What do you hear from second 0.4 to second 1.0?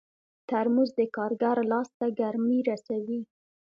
ترموز